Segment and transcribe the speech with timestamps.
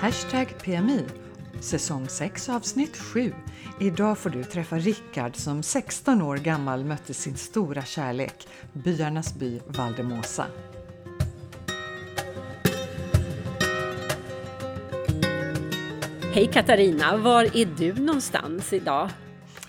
[0.00, 1.04] Hashtag PMI,
[1.60, 3.34] säsong 6 avsnitt 7.
[3.80, 9.60] Idag får du träffa Rickard som 16 år gammal mötte sin stora kärlek, byarnas by
[9.66, 10.46] Valdemosa.
[16.32, 19.10] Hej Katarina, var är du någonstans idag?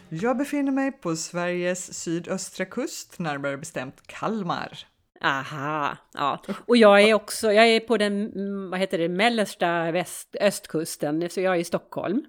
[0.09, 4.85] Jag befinner mig på Sveriges sydöstra kust, närmare bestämt Kalmar.
[5.21, 6.41] Aha, ja.
[6.67, 11.29] Och jag är också, jag är på den, mm, vad heter det, mellersta väst, östkusten,
[11.29, 12.25] så jag är i Stockholm.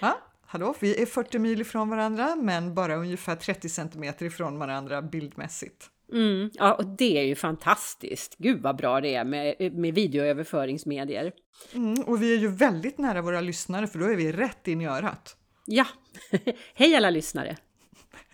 [0.00, 5.02] Ja, hallå, vi är 40 mil ifrån varandra, men bara ungefär 30 centimeter ifrån varandra
[5.02, 5.90] bildmässigt.
[6.12, 8.36] Mm, ja, och det är ju fantastiskt.
[8.38, 11.32] Gud vad bra det är med, med videoöverföringsmedier.
[11.72, 14.80] Mm, och vi är ju väldigt nära våra lyssnare, för då är vi rätt in
[14.80, 15.36] i örat.
[15.66, 15.86] Ja,
[16.74, 17.56] hej alla lyssnare!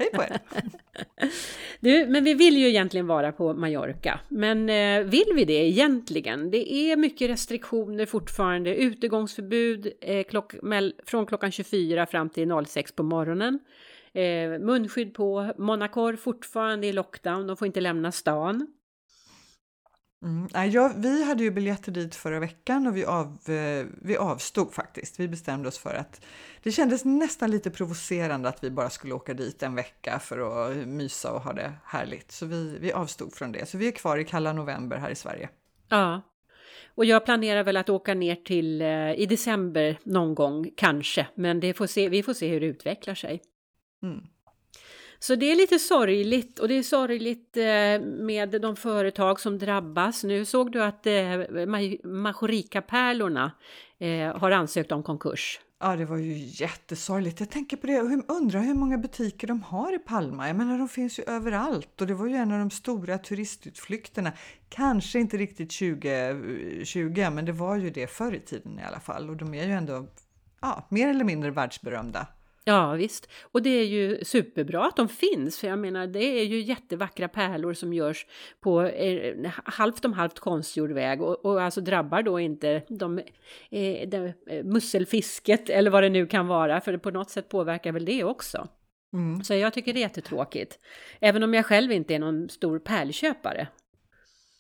[0.00, 0.40] Hej på er!
[1.80, 4.20] Du, men vi vill ju egentligen vara på Mallorca.
[4.28, 6.50] Men eh, vill vi det egentligen?
[6.50, 8.75] Det är mycket restriktioner fortfarande.
[8.75, 10.55] Utegångsförbud eh, klock,
[11.06, 13.58] från klockan 24 fram till 06 på morgonen.
[14.12, 15.52] Eh, munskydd på.
[15.58, 17.47] Monacor fortfarande i lockdown.
[17.47, 18.66] De får inte lämna stan.
[20.22, 20.70] Mm.
[20.70, 25.20] Ja, vi hade ju biljetter dit förra veckan och vi, av, eh, vi avstod faktiskt.
[25.20, 26.26] Vi bestämde oss för att
[26.62, 30.76] det kändes nästan lite provocerande att vi bara skulle åka dit en vecka för att
[30.76, 32.32] mysa och ha det härligt.
[32.32, 33.66] Så vi, vi avstod från det.
[33.66, 35.48] Så vi är kvar i kalla november här i Sverige.
[35.88, 36.22] Ja,
[36.94, 41.60] och jag planerar väl att åka ner till eh, i december någon gång kanske, men
[41.60, 43.42] det får se, vi får se hur det utvecklar sig.
[44.02, 44.20] Mm.
[45.22, 50.24] Så det är lite sorgligt och det är sorgligt eh, med de företag som drabbas.
[50.24, 51.12] Nu såg du att eh,
[52.04, 53.52] Majorika-pärlorna
[53.98, 55.60] eh, har ansökt om konkurs.
[55.80, 57.41] Ja, det var ju jättesorgligt.
[57.41, 60.46] Jag tänker på det och undrar hur många butiker de har i Palma.
[60.46, 64.32] Jag menar, de finns ju överallt och det var ju en av de stora turistutflykterna.
[64.68, 69.30] Kanske inte riktigt 2020, men det var ju det förr i tiden i alla fall
[69.30, 70.06] och de är ju ändå
[70.60, 72.26] ja, mer eller mindre världsberömda.
[72.70, 76.44] Ja visst, och det är ju superbra att de finns, för jag menar det är
[76.44, 78.26] ju jättevackra pärlor som görs
[78.60, 83.19] på eh, halvt om halvt konstgjord väg och, och alltså drabbar då inte de,
[83.70, 87.92] eh, de, eh, musselfisket eller vad det nu kan vara, för på något sätt påverkar
[87.92, 88.69] väl det också.
[89.12, 89.44] Mm.
[89.44, 90.78] Så jag tycker det är jättetråkigt.
[91.20, 93.69] Även om jag själv inte är någon stor pärlköpare.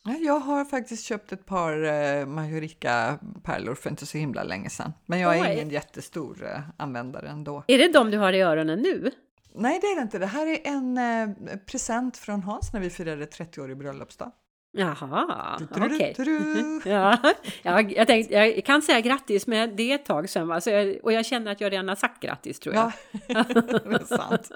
[0.04, 4.92] Jag har faktiskt köpt ett par eh, Majorika-pärlor för inte så himla länge sedan.
[5.06, 5.52] Men jag är Oj.
[5.52, 7.64] ingen jättestor eh, användare ändå.
[7.66, 9.10] Är det de du har i öronen nu?
[9.54, 10.18] Nej, det är det inte.
[10.18, 14.32] Det här är en eh, present från Hans när vi firade 30-årig bröllopsdag.
[14.72, 16.14] Jaha, okej.
[16.18, 16.80] Okay.
[16.92, 17.18] ja,
[17.62, 20.60] jag, jag, tänkte, jag kan säga grattis, men det är ett tag sedan.
[20.66, 22.92] Jag, och jag känner att jag redan har sagt grattis, tror jag.
[23.26, 24.50] Ja, det är sant.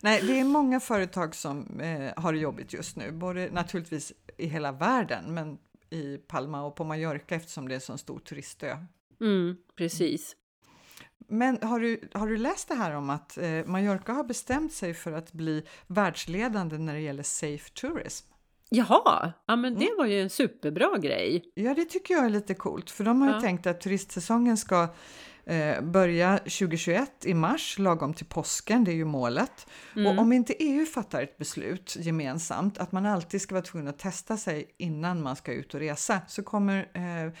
[0.00, 4.46] Nej, det är många företag som eh, har det jobbigt just nu, både naturligtvis i
[4.46, 5.58] hela världen, men
[5.90, 8.76] i Palma och på Mallorca eftersom det är en så stor turistö.
[9.20, 10.36] Mm, precis.
[11.28, 14.94] Men har du, har du läst det här om att eh, Mallorca har bestämt sig
[14.94, 18.30] för att bli världsledande när det gäller safe tourism?
[18.72, 19.94] Jaha, ja men det mm.
[19.98, 21.44] var ju en superbra grej.
[21.54, 23.40] Ja, det tycker jag är lite coolt, för de har ju ja.
[23.40, 24.88] tänkt att turistsäsongen ska
[25.44, 29.66] eh, börja 2021 i mars, lagom till påsken, det är ju målet.
[29.96, 30.06] Mm.
[30.06, 33.98] Och om inte EU fattar ett beslut gemensamt att man alltid ska vara tvungen att
[33.98, 37.32] testa sig innan man ska ut och resa så kommer eh,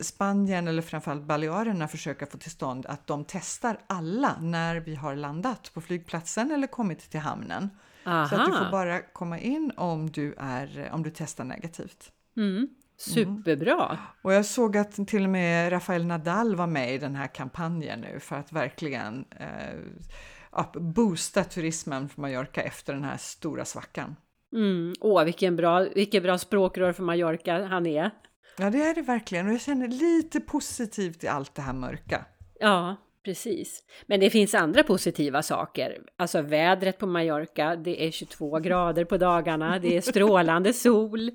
[0.00, 5.16] Spanien eller framförallt Balearerna försöka få till stånd att de testar alla när vi har
[5.16, 7.70] landat på flygplatsen eller kommit till hamnen.
[8.08, 8.28] Aha.
[8.28, 12.12] Så att du får bara komma in om du, är, om du testar negativt.
[12.36, 12.68] Mm.
[12.96, 13.84] Superbra!
[13.84, 13.96] Mm.
[14.22, 18.00] Och jag såg att till och med Rafael Nadal var med i den här kampanjen
[18.00, 24.16] nu för att verkligen eh, boosta turismen för Mallorca efter den här stora svackan.
[24.52, 24.92] Mm.
[25.00, 28.10] Åh, vilken bra, vilken bra språkrör för Mallorca han är!
[28.58, 32.24] Ja, det är det verkligen och jag känner lite positivt i allt det här mörka.
[32.60, 32.96] Ja,
[33.28, 33.82] Precis.
[34.06, 35.98] Men det finns andra positiva saker.
[36.16, 41.30] Alltså vädret på Mallorca, det är 22 grader på dagarna, det är strålande sol.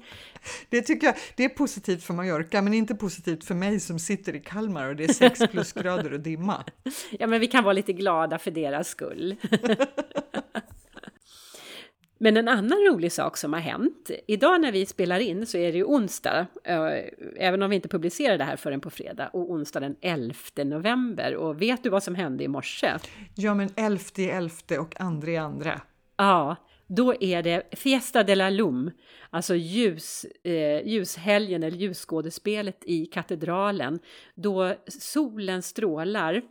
[0.69, 4.35] Det tycker jag, det är positivt för Mallorca, men inte positivt för mig som sitter
[4.35, 6.63] i Kalmar och det är 6 plusgrader och dimma.
[7.11, 9.35] Ja, men vi kan vara lite glada för deras skull.
[12.23, 14.11] Men en annan rolig sak som har hänt.
[14.27, 16.47] Idag när vi spelar in så är det ju onsdag,
[17.35, 21.35] även om vi inte publicerar det här förrän på fredag, och onsdag den 11 november.
[21.35, 22.97] Och vet du vad som hände i morse?
[23.35, 25.81] Ja, men 11 i 11 och andra i andra.
[26.17, 26.55] Ja,
[26.87, 28.91] då är det Fiesta de la Lum,
[29.29, 33.99] alltså ljus, eh, ljushelgen eller ljusskådespelet i katedralen,
[34.35, 36.41] då solen strålar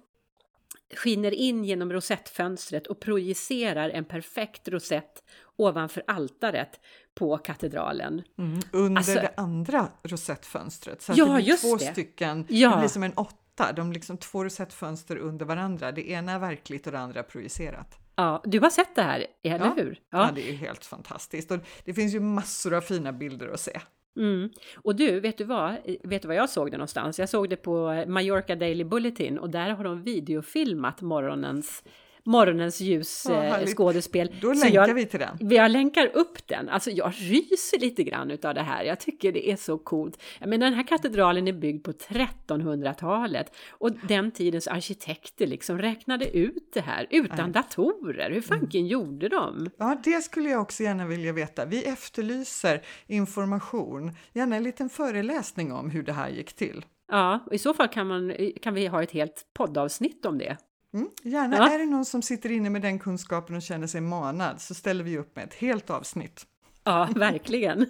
[0.97, 5.23] skiner in genom rosettfönstret och projicerar en perfekt rosett
[5.57, 6.81] ovanför altaret
[7.15, 8.23] på katedralen.
[8.39, 11.03] Mm, under alltså, det andra rosettfönstret.
[11.03, 11.93] Så ja, det blir två det.
[11.93, 12.71] stycken, ja.
[12.71, 15.93] det blir som en åtta, de liksom två rosettfönster under varandra.
[15.93, 17.99] Det ena är verkligt och det andra projicerat.
[18.17, 19.75] Ja, du har sett det här, eller ja.
[19.77, 20.01] hur?
[20.11, 20.27] Ja.
[20.27, 21.51] ja, det är helt fantastiskt.
[21.51, 23.81] Och det finns ju massor av fina bilder att se.
[24.17, 24.51] Mm.
[24.77, 25.75] Och du, vet du vad?
[26.03, 27.19] Vet du vad jag såg det någonstans?
[27.19, 31.85] Jag såg det på Mallorca Daily Bulletin och där har de videofilmat morgonens
[32.25, 34.29] morgonens ljusskådespel.
[34.29, 35.51] Eh, Då länkar jag, vi till den.
[35.51, 36.69] Jag länkar upp den.
[36.69, 38.85] Alltså jag ryser lite grann utav det här.
[38.85, 40.23] Jag tycker det är så coolt.
[40.39, 46.37] Jag menar den här katedralen är byggd på 1300-talet och den tidens arkitekter liksom räknade
[46.37, 48.31] ut det här utan datorer.
[48.31, 48.87] Hur fanken mm.
[48.87, 49.71] gjorde de?
[49.79, 51.65] Ja, det skulle jag också gärna vilja veta.
[51.65, 56.85] Vi efterlyser information, gärna en liten föreläsning om hur det här gick till.
[57.13, 60.57] Ja, i så fall kan, man, kan vi ha ett helt poddavsnitt om det.
[60.95, 61.57] Mm, gärna.
[61.57, 61.73] Ja.
[61.75, 65.05] Är det någon som sitter inne med den kunskapen och känner sig manad så ställer
[65.05, 66.47] vi upp med ett helt avsnitt.
[66.85, 67.87] Ja, verkligen.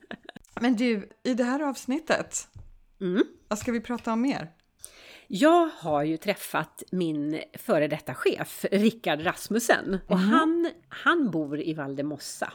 [0.60, 2.48] Men du, i det här avsnittet,
[3.00, 3.24] mm.
[3.48, 4.50] vad ska vi prata om mer?
[5.26, 10.28] Jag har ju träffat min före detta chef, Rickard Rasmussen, och mm.
[10.30, 12.52] han, han bor i Valdemossa.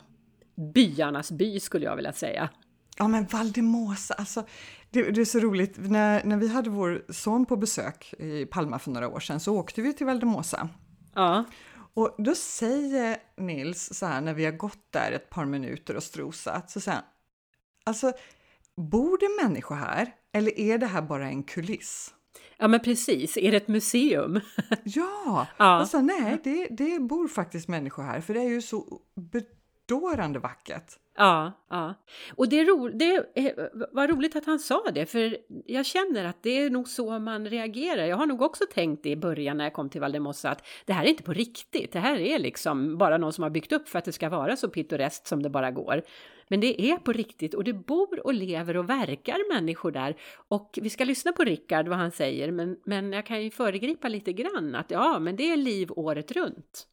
[0.73, 2.49] Byarnas by skulle jag vilja säga.
[2.97, 4.45] Ja men Valdemosa, alltså
[4.89, 8.79] det, det, är så roligt, när, när vi hade vår son på besök i Palma
[8.79, 10.69] för några år sedan så åkte vi till Valdemosa.
[11.13, 11.45] Ja.
[11.93, 16.03] Och då säger Nils så här när vi har gått där ett par minuter och
[16.03, 17.05] strosat, så säger han,
[17.83, 18.11] alltså
[18.75, 22.13] bor det människor här eller är det här bara en kuliss?
[22.57, 24.39] Ja men precis, är det ett museum?
[24.83, 25.81] ja, ja.
[25.81, 29.01] och så nej det, det bor faktiskt människor här för det är ju så
[29.87, 30.93] bedårande vackert.
[31.17, 31.93] Ja, ja.
[32.35, 33.51] Och det, ro, det eh,
[33.91, 37.45] var roligt att han sa det, för jag känner att det är nog så man
[37.45, 38.05] reagerar.
[38.05, 40.93] Jag har nog också tänkt det i början när jag kom till Valdemossa att det
[40.93, 41.91] här är inte på riktigt.
[41.91, 44.55] Det här är liksom bara någon som har byggt upp för att det ska vara
[44.55, 46.01] så pittoreskt som det bara går.
[46.47, 50.15] Men det är på riktigt och det bor och lever och verkar människor där.
[50.47, 54.07] Och vi ska lyssna på Rickard vad han säger, men, men jag kan ju föregripa
[54.07, 56.87] lite grann att ja, men det är liv året runt.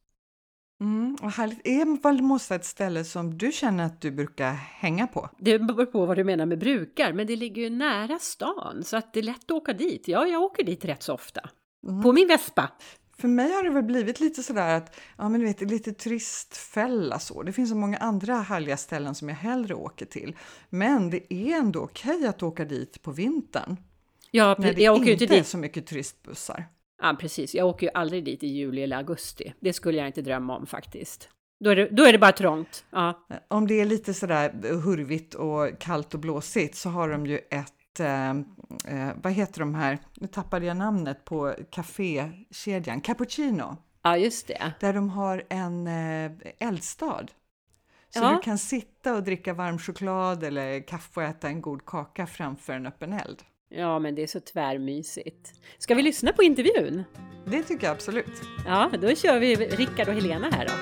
[0.81, 1.67] Mm, och härligt.
[1.67, 5.29] Är Valdemossa ett ställe som du känner att du brukar hänga på?
[5.37, 8.97] Det beror på vad du menar med brukar, men det ligger ju nära stan så
[8.97, 10.07] att det är lätt att åka dit.
[10.07, 11.49] Ja, jag åker dit rätt så ofta.
[11.87, 12.03] Mm.
[12.03, 12.71] På min Vespa.
[13.17, 17.19] För mig har det väl blivit lite sådär att, ja men du vet, lite turistfälla
[17.19, 17.43] så.
[17.43, 20.35] Det finns så många andra härliga ställen som jag hellre åker till.
[20.69, 23.77] Men det är ändå okej att åka dit på vintern.
[24.31, 25.39] Ja, när det jag åker inte dit.
[25.39, 26.65] är så mycket turistbussar.
[27.01, 27.55] Ja, precis.
[27.55, 29.53] Jag åker ju aldrig dit i juli eller augusti.
[29.59, 31.29] Det skulle jag inte drömma om faktiskt.
[31.59, 32.85] Då är det, då är det bara trångt.
[32.89, 33.27] Ja.
[33.47, 37.99] Om det är lite sådär hurvigt och kallt och blåsigt så har de ju ett,
[37.99, 43.77] eh, eh, vad heter de här, nu tappade jag namnet på kafékedjan, Cappuccino.
[44.03, 44.73] Ja, just det.
[44.79, 47.25] Där de har en eh, eldstad.
[48.09, 48.31] Så ja.
[48.31, 52.73] du kan sitta och dricka varm choklad eller kaffe och äta en god kaka framför
[52.73, 53.43] en öppen eld.
[53.77, 55.53] Ja, men det är så tvärmysigt.
[55.77, 57.03] Ska vi lyssna på intervjun?
[57.45, 58.41] Det tycker jag absolut.
[58.65, 60.73] Ja, då kör vi Rickard och Helena här då.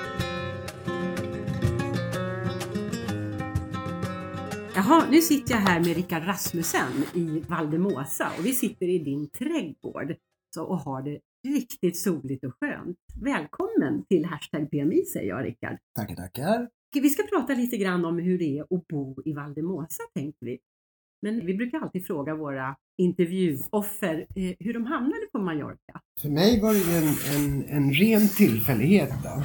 [4.74, 9.30] Jaha, nu sitter jag här med Rickard Rasmussen i Valdemosa och vi sitter i din
[9.30, 10.16] trädgård
[10.58, 12.98] och har det riktigt soligt och skönt.
[13.24, 15.78] Välkommen till Hashtag PMI säger jag Rickard.
[15.94, 16.68] Tackar, tackar.
[16.92, 20.58] Vi ska prata lite grann om hur det är att bo i Valdemosa tänkte vi.
[21.24, 26.00] Men vi brukar alltid fråga våra intervjuoffer eh, hur de hamnade på Mallorca.
[26.20, 29.10] För mig var det en, en, en ren tillfällighet.
[29.22, 29.42] Då.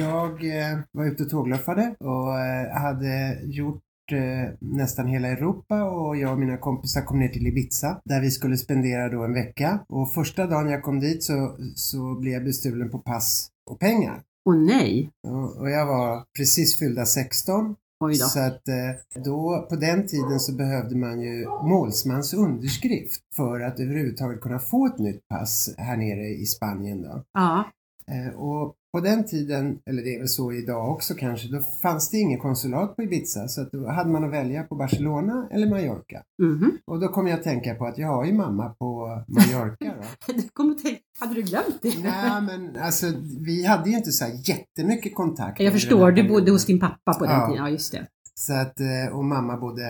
[0.00, 3.82] Jag eh, var ute och tågluffade och eh, hade gjort
[4.60, 8.56] nästan hela Europa och jag och mina kompisar kom ner till Ibiza där vi skulle
[8.56, 9.84] spendera då en vecka.
[9.88, 14.22] Och första dagen jag kom dit så, så blev jag bestulen på pass och pengar.
[14.44, 15.10] Åh nej!
[15.28, 17.76] Och, och jag var precis fyllda 16
[18.10, 23.80] så att eh, då, på den tiden så behövde man ju målsmans underskrift för att
[23.80, 27.24] överhuvudtaget kunna få ett nytt pass här nere i Spanien då.
[27.32, 27.64] Ja.
[28.06, 32.10] Eh, och på den tiden, eller det är väl så idag också kanske, då fanns
[32.10, 35.66] det ingen konsulat på Ibiza så att då hade man att välja på Barcelona eller
[35.66, 36.22] Mallorca.
[36.42, 36.70] Mm -hmm.
[36.86, 39.94] Och då kom jag att tänka på att jag har ju mamma på Mallorca
[40.26, 40.32] då.
[40.32, 42.02] du kom tänka, hade du glömt det?
[42.02, 43.06] Nej men alltså
[43.46, 45.60] vi hade ju inte så här jättemycket kontakt.
[45.60, 47.46] Jag förstår, du bodde hos din pappa på den ja.
[47.46, 48.06] tiden, ja just det.
[48.34, 49.82] Så att, eh, och mamma bodde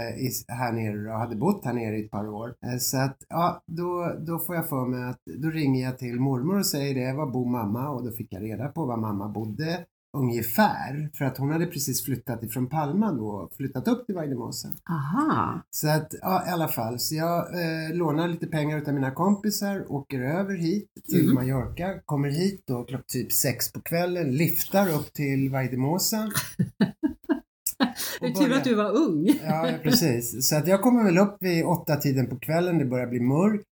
[0.48, 2.54] här nere och hade bott här nere i ett par år.
[2.66, 6.20] Eh, så att, ja, då, då får jag för mig att, då ringer jag till
[6.20, 7.88] mormor och säger det, var bor mamma?
[7.88, 9.84] Och då fick jag reda på var mamma bodde.
[10.18, 11.10] ungefär.
[11.14, 14.68] För att hon hade precis flyttat ifrån Palma då och flyttat upp till Vaidemosa.
[14.90, 15.62] Aha.
[15.70, 16.98] Så att, ja i alla fall.
[16.98, 21.34] Så jag eh, lånar lite pengar utav mina kompisar, åker över hit till Mm.
[21.34, 26.30] Mallorca, kommer hit då klockan typ sex på kvällen, liftar upp till Vaidemosa.
[28.20, 29.26] Det är tur att du var ung.
[29.44, 30.48] Ja, ja, precis.
[30.48, 33.64] Så att jag kommer väl upp vid åtta tiden på kvällen, det börjar bli mörkt.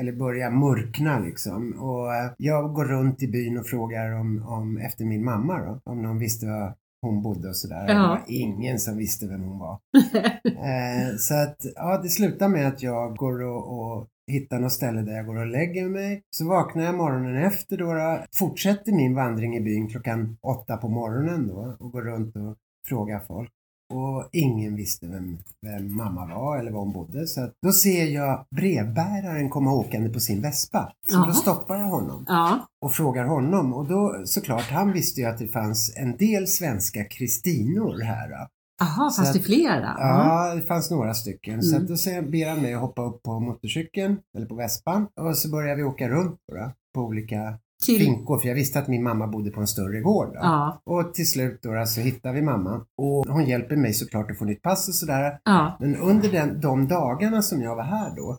[0.00, 1.72] Eller börjar mörkna liksom.
[1.72, 5.80] Och eh, jag går runt i byn och frågar om, om efter min mamma då.
[5.84, 7.84] Om någon visste var hon bodde och sådär.
[7.88, 7.94] Ja.
[7.94, 9.72] Det var ingen som visste vem hon var.
[10.44, 15.02] eh, så att, ja, det slutar med att jag går och, och hittar något ställe
[15.02, 16.22] där jag går och lägger mig.
[16.36, 20.88] Så vaknar jag morgonen efter då, då fortsätter min vandring i byn klockan åtta på
[20.88, 22.56] morgonen då och går runt och
[22.88, 23.50] frågar folk.
[23.94, 27.26] Och ingen visste vem, vem mamma var eller var hon bodde.
[27.26, 30.92] Så att då ser jag brevbäraren komma åkande på sin vespa.
[31.08, 31.26] Så Jaha.
[31.26, 32.66] då stoppar jag honom Ja.
[32.84, 33.72] och frågar honom.
[33.74, 38.28] Och då såklart, han visste ju att det fanns en del svenska Kristinor här.
[38.28, 38.46] Då.
[38.84, 39.94] Aha, Så fast det att- flera?
[39.98, 41.62] Ja, det fanns några stycken.
[41.62, 41.82] Så Mm.
[41.82, 45.06] att då säger- ber han mig att hoppa upp på motorcykeln, eller på vespan.
[45.20, 47.98] Och så börjar vi åka runt då, på olika Till...
[47.98, 50.30] finkor, för jag visste att min mamma bodde på en större gård.
[50.34, 50.82] Ja.
[50.84, 52.86] Och till slut då, så hittar vi mamma.
[52.96, 55.38] Och hon hjälper mig såklart att få nytt pass och sådär.
[55.44, 55.76] Ja.
[55.80, 58.38] Men under den, de dagarna som jag var här då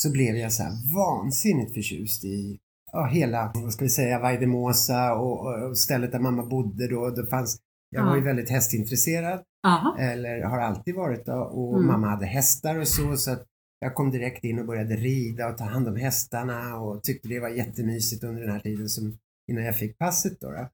[0.00, 2.58] så blev jag så här vansinnigt förtjust i
[2.92, 7.10] ja, hela, vad ska vi säga, Vaidemosa och, och stället där mamma bodde då.
[7.10, 7.58] Det fanns,
[7.90, 9.96] jag var ju väldigt hästintresserad, Aha.
[9.98, 11.86] eller har alltid varit då, och Mm.
[11.86, 13.44] mamma hade hästar och så, så att
[13.80, 17.40] jag kom direkt in och började rida och ta hand om hästarna och tyckte det
[17.40, 19.18] var jättemysigt under den här tiden som,
[19.50, 20.50] innan jag fick passet då.
[20.50, 20.68] då.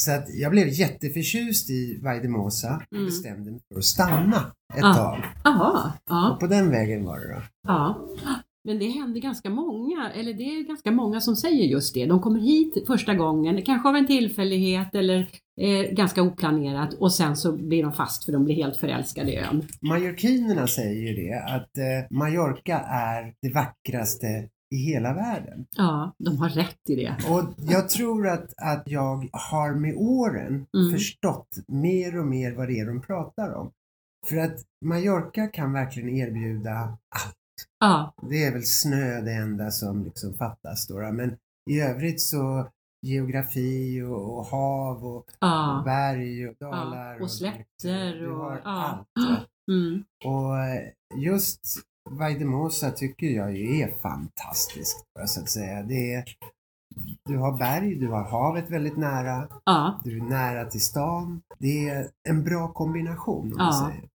[0.00, 3.06] Så att jag blev jätteförtjust i Vaidemosa och Mm.
[3.06, 4.36] bestämde mig för att stanna
[4.74, 4.94] ett Ja.
[4.94, 5.18] tag.
[5.44, 5.92] Jaha.
[6.08, 6.32] Ja.
[6.32, 7.42] Och på den vägen var det då.
[7.68, 8.08] Ja.
[8.64, 12.06] Men det händer ganska många, eller det är ganska många som säger just det.
[12.06, 15.26] De kommer hit första gången, kanske av en tillfällighet eller
[15.60, 19.36] eh, ganska oplanerat och sen så blir de fast för de blir helt förälskade i
[19.36, 19.62] ön.
[19.80, 25.66] Mallorquinerna säger ju det att eh, Mallorca är det vackraste i hela världen.
[25.76, 27.16] Ja, de har rätt i det.
[27.30, 30.92] Och jag tror att, att jag har med åren Mm.
[30.92, 33.70] förstått mer och mer vad det är de pratar om.
[34.28, 36.70] För att Mallorca kan verkligen erbjuda
[37.14, 37.36] allt.
[37.80, 41.12] Ja, Det är väl snö det enda som liksom fattas då.
[41.12, 41.36] Men
[41.70, 42.68] i övrigt så
[43.02, 45.82] geografi och, och hav och, och ja.
[45.84, 47.22] berg och dalar.
[47.22, 48.60] och slätter och- ja.
[48.64, 49.08] allt.
[49.70, 50.04] Mm.
[50.24, 51.60] Och eh, just
[52.10, 55.82] Vaidemosa tycker jag ju är fantastiskt, så att säga.
[55.82, 56.24] Det är,
[57.24, 60.00] du har berg, du har havet väldigt nära, ja.
[60.04, 61.42] du är nära till stan.
[61.58, 63.64] Det är en bra kombination om Ja.
[63.64, 64.08] man säger.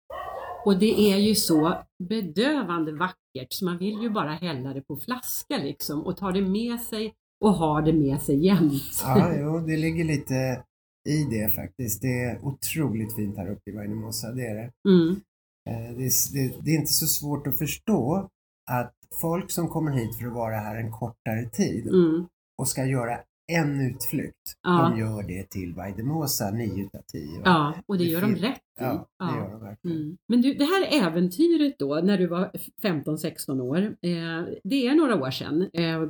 [0.65, 1.77] Och det är ju så
[2.09, 6.41] bedövande vackert så man vill ju bara hälla det på flaska liksom och ta det
[6.41, 8.83] med sig och ha det med sig jämt.
[9.03, 10.63] Ja, jo, det ligger lite
[11.09, 12.01] i det faktiskt.
[12.01, 14.71] Det är otroligt fint här uppe i Vaidemosa, det är det.
[14.89, 15.21] Mm.
[15.69, 18.29] Eh, Det det, det är inte så svårt att förstå
[18.71, 22.27] att folk som kommer hit för att vara här en kortare tid Mm.
[22.57, 24.89] och ska göra en utflykt, Ja.
[24.89, 27.27] de gör det till Vaidemosa 9 utav 10.
[27.37, 27.41] va?
[27.45, 28.83] Ja, och det Det gör de rätt i.
[28.83, 29.35] Ja, det Ja.
[29.37, 29.97] gör de verkligen.
[29.97, 30.17] Mm.
[30.27, 32.51] Men du, det här äventyret då, när du var
[32.83, 35.61] 15-16 år, eh, det är några år sedan.
[35.73, 36.01] Eh,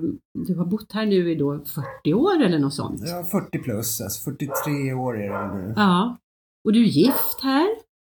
[0.47, 3.01] du har bott här nu i då 40 år eller något sånt.
[3.03, 5.73] Ja, 40 plus, alltså 43 år är det nu.
[5.75, 6.17] Ja.
[6.65, 7.67] Och du är gift här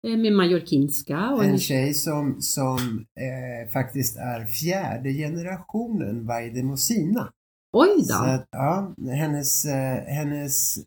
[0.07, 1.31] eh, med mallorquinska.
[1.31, 7.33] Och En tjej som, som eh, faktiskt är fjärde generationen Vaidemosina.
[7.75, 8.15] Oj då!
[8.15, 10.79] att, ja, hennes, eh, hennes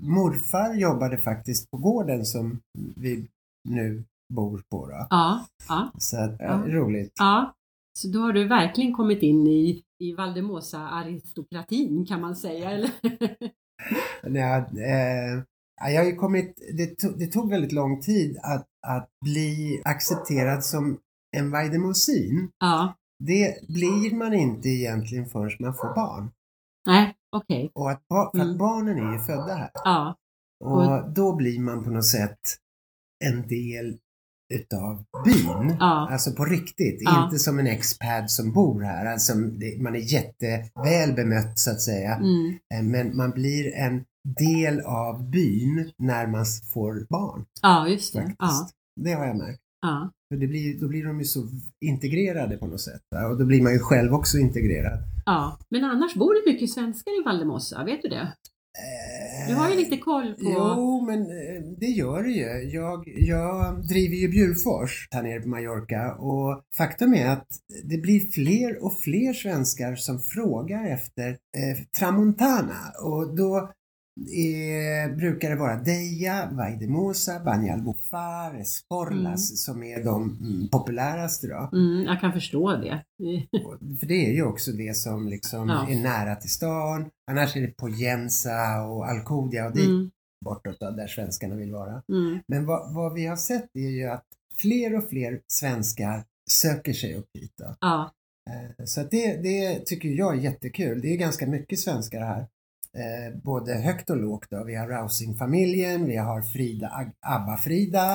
[0.00, 2.60] morfar jobbade faktiskt på gården som
[2.96, 3.26] vi
[3.68, 4.86] nu bor på.
[4.86, 5.06] Då.
[5.10, 6.72] Ja, ja, Så att, ja, Ja.
[6.74, 7.12] roligt.
[7.18, 7.52] ja.
[7.98, 12.90] Så då har du verkligen kommit in i, i Valdemosa-aristokratin kan man säga, eller?
[14.22, 15.42] Ja, eh,
[15.80, 19.82] ja, jag har ju kommit, det, tog, det tog väldigt lång tid att, att bli
[19.84, 20.98] accepterad som
[21.36, 22.48] en Vaidemosin.
[22.58, 26.30] ja, Det blir man inte egentligen förrän man får barn.
[26.86, 27.70] nej, okej.
[27.74, 28.58] Och att, ba- att Mm.
[28.58, 29.70] barnen är ju födda här.
[29.74, 30.16] Ja,
[30.64, 32.38] Och då blir man på något sätt
[33.24, 33.98] en del
[34.54, 35.76] utav byn.
[35.80, 36.08] Ja.
[36.12, 37.24] Alltså på riktigt, Ja.
[37.24, 39.06] inte som en expad som bor här.
[39.06, 39.34] Alltså
[39.80, 42.14] man är jätteväl bemött så att säga.
[42.14, 42.58] mm.
[42.74, 44.04] Eh, Men man blir en
[44.38, 46.44] del av byn när man
[46.74, 47.44] får barn.
[47.62, 48.20] ja just det.
[48.20, 48.38] Faktiskt.
[48.40, 48.68] Ja,
[49.00, 49.60] Det har jag märkt.
[49.82, 50.10] Ja.
[50.28, 51.48] För det blir, då blir de ju så
[51.80, 53.02] integrerade på något sätt.
[53.30, 54.98] Och då blir man ju själv också integrerad.
[55.26, 55.58] ja.
[55.70, 58.32] Men annars bor det mycket svenskar i Valdemossa, vet du det?
[59.48, 60.40] Du har ju lite koll på...
[60.42, 62.70] Jo, men eh, det gör det ju.
[62.70, 67.46] Jag, jag driver ju Bjurfors här nere på Mallorca och faktum är att
[67.84, 73.70] det blir fler och fler svenskar som frågar efter eh, Tramontana och då
[74.32, 79.56] är, brukar det vara Deja, Vaidemosa, Banyalbufar, Esporlas Mm.
[79.56, 81.70] som är de mm, populäraste då.
[81.72, 83.04] Mm, jag kan förstå det.
[84.00, 85.88] För det är ju också det som liksom Ja.
[85.90, 87.10] är nära till stan.
[87.30, 90.10] Annars är det Poyensa och Alcudia och dit Mm,
[90.44, 92.02] bortåt då, där svenskarna vill vara.
[92.12, 94.24] mm, Men vad, vad vi har sett är ju att
[94.56, 97.52] fler och fler svenskar söker sig upp hit.
[97.58, 97.74] Då.
[97.80, 98.12] ja,
[98.50, 101.00] Eh, Så det, det tycker jag är jättekul.
[101.00, 102.46] Det är ganska mycket svenskar här.
[102.96, 104.46] Eh, både högt och lågt.
[104.50, 104.64] Då.
[104.64, 108.14] Vi har Rausing-familjen, vi har Frida, Abba-Frida.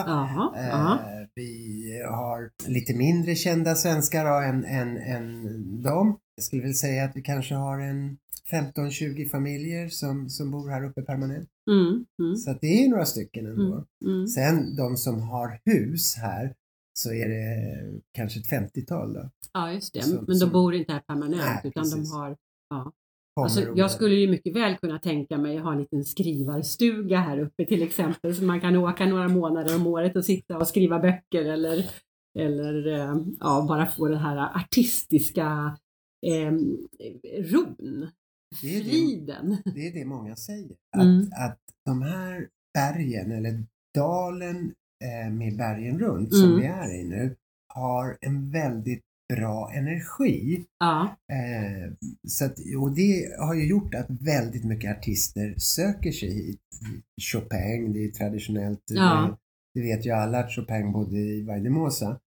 [0.57, 6.17] Eh, vi har lite mindre kända svenskar då, än, än, än dem.
[6.35, 8.17] Jag skulle väl säga att vi kanske har en
[8.51, 11.49] 15-20 familjer som, som bor här uppe permanent.
[11.71, 13.85] Mm, mm, Så att det är några stycken ändå.
[14.05, 14.27] mm.
[14.27, 16.53] Sen de som har hus här
[16.93, 17.67] så är det
[18.13, 19.29] kanske ett 50-tal då.
[19.53, 20.01] Ja, just det.
[20.01, 22.11] Som- Men de som- bor inte här permanent Nej, utan precis.
[22.11, 22.37] de har
[22.69, 22.91] Kommer
[23.35, 27.39] Alltså, jag skulle ju mycket väl kunna tänka mig att ha en liten skrivarstuga här
[27.39, 30.99] uppe till exempel så man kan åka några månader om året och sitta och skriva
[30.99, 31.85] böcker eller,
[32.39, 35.77] eller eh, ja, bara få den här artistiska
[36.27, 36.51] eh,
[37.43, 38.09] ron,
[38.61, 39.57] Det är det, friden.
[39.65, 40.75] det är det många säger.
[40.97, 41.19] Mm.
[41.21, 44.73] Att, att de här bergen eller dalen
[45.03, 46.59] eh, med bergen runt som Mm.
[46.59, 47.35] vi är i nu
[47.73, 49.03] har en väldigt
[49.35, 50.65] bra energi.
[50.79, 51.93] Ja, Eh,
[52.27, 56.59] så att, och det har ju gjort att väldigt mycket artister söker sig hit.
[57.31, 58.83] Chopin, det är traditionellt.
[58.85, 59.37] Ja.
[59.73, 62.17] Det, vet ju alla att Chopin bodde i Vaidemosa.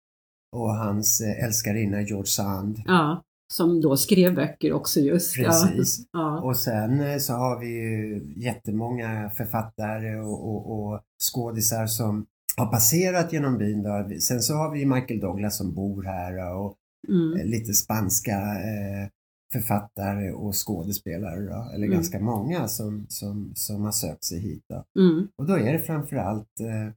[0.56, 2.82] Och hans eh, älskarinna George Sand.
[2.86, 5.34] ja, som då skrev böcker också just.
[5.36, 6.06] Precis.
[6.12, 6.40] Ja.
[6.40, 11.00] Och sen eh, så har vi ju jättemånga författare och, och, och
[11.32, 13.82] skådisar som har passerat genom byn.
[13.82, 14.08] Då.
[14.20, 16.74] Sen så har vi Michael Douglas som bor här och
[17.08, 17.40] Mm.
[17.40, 19.08] eh, lite spanska eh,
[19.52, 21.40] författare och skådespelare.
[21.40, 21.90] Då, eller Mm.
[21.90, 24.62] ganska många som, som, som har sökt sig hit.
[24.68, 25.00] Då.
[25.02, 25.28] Mm.
[25.38, 26.92] Och då är det framförallt eh,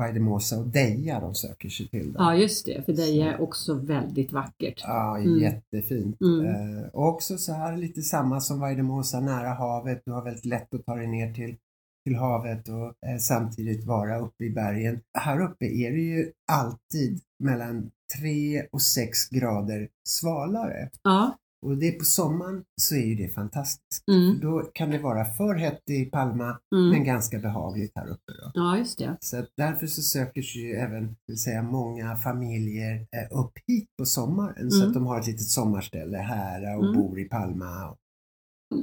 [0.00, 2.12] Vaidemosa och Deja de söker sig till.
[2.12, 2.18] Då.
[2.20, 4.80] ja, just det, för det är också väldigt vackert.
[4.84, 5.38] Ja, Mm.
[5.38, 6.20] jättefint.
[6.20, 6.46] Mm.
[6.46, 10.02] Eh, och också så här lite samma som Vaidemosa, nära havet.
[10.04, 11.56] Du har väldigt lätt att ta dig ner till,
[12.04, 15.00] till havet och eh, samtidigt vara uppe i bergen.
[15.18, 20.90] Här uppe är det ju alltid mellan 3 och 6 grader svalare.
[21.02, 24.08] Ja, Och det är på sommaren så är ju det fantastiskt.
[24.08, 24.40] mm.
[24.40, 26.90] Då kan det vara för hett i Palma Mm.
[26.90, 28.32] men ganska behagligt här uppe.
[28.42, 28.50] Då.
[28.54, 29.16] ja just det.
[29.20, 34.04] Så därför så söker sig ju även vill säga, många familjer eh, upp hit på
[34.06, 34.88] sommaren så Mm.
[34.88, 36.96] att de har ett litet sommarställe här och Mm.
[37.00, 37.96] bor i Palma.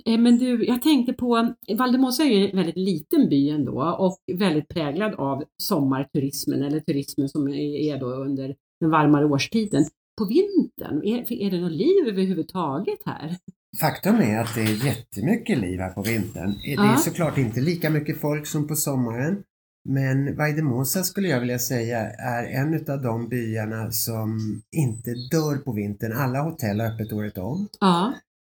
[0.06, 4.18] Eh, Men du, jag tänkte på, Valdemossa är ju en väldigt liten by ändå och
[4.38, 7.54] väldigt präglad av sommarturismen eller turismen som är-
[7.94, 9.86] är då under den varmare årstiden.
[10.18, 13.36] På vintern, är, är det något liv överhuvudtaget här?
[13.80, 16.54] Faktum är att det är jättemycket liv här på vintern.
[16.64, 16.98] Det är Ja.
[16.98, 19.44] såklart inte lika mycket folk som på sommaren.
[19.90, 24.40] Men Vaidemosa skulle jag vilja säga är en av de byarna som
[24.76, 26.12] inte dör på vintern.
[26.14, 27.68] Alla hotell har öppet året om.
[27.80, 28.14] Ja,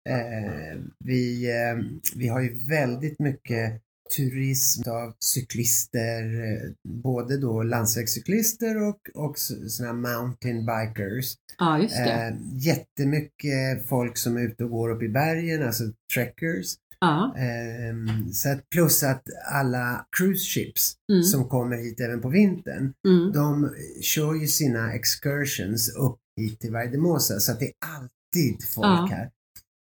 [0.09, 1.83] Eh, vi, eh,
[2.15, 3.81] vi har ju väldigt mycket
[4.17, 6.71] turism av cyklister, eh,
[7.03, 11.33] både då landsvägscyklister och, och sådana mountain bikers.
[11.59, 12.11] ja just det.
[12.11, 16.75] Eh, jättemycket folk som är ute och går upp i bergen, alltså trekkers.
[16.99, 17.95] Ja, Eh,
[18.31, 23.31] så att, plus att alla cruise ships mm, som kommer hit även på vintern, mm,
[23.33, 23.69] de
[24.01, 29.15] kör ju sina excursions upp hit till Vaidemosa så att det är alltid folk Ja.
[29.15, 29.29] här.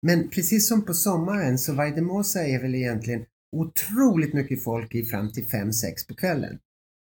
[0.07, 5.31] Men precis som på sommaren så Vaidemosa är väl egentligen otroligt mycket folk i fram
[5.31, 6.59] till 5-6 på kvällen.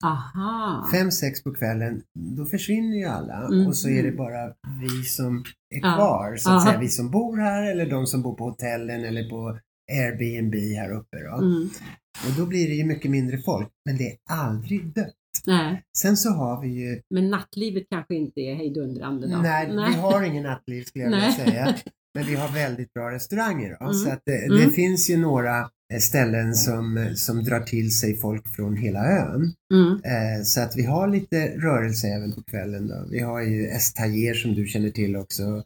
[0.04, 0.88] aha.
[0.92, 2.02] 5-6 på kvällen,
[2.36, 4.16] då försvinner ju alla Mm, och så är det mm.
[4.16, 5.94] bara vi som är Ja.
[5.94, 6.66] kvar, så att Aha.
[6.66, 6.80] säga.
[6.80, 9.58] Vi som bor här eller de som bor på hotellen eller på
[9.92, 11.36] Airbnb här uppe då.
[11.36, 11.68] Mm,
[12.26, 15.14] Och då blir det ju mycket mindre folk, men det är aldrig dött.
[15.46, 19.36] nej, Sen så har vi ju men nattlivet kanske inte är hejdundrande då?
[19.36, 21.36] Nej, vi har ingen nattliv skulle jag vilja Nej.
[21.50, 21.74] säga.
[22.14, 23.76] Men vi har väldigt bra restauranger.
[23.80, 23.84] Då.
[23.84, 23.94] Mm.
[23.94, 24.58] Så att det, Mm.
[24.58, 29.54] det finns ju några ställen som, som drar till sig folk från hela ön.
[29.74, 32.88] Mm, Eh, så att vi har lite rörelse även på kvällen.
[32.88, 33.06] Då.
[33.10, 35.62] Vi har ju Estayer som du känner till också.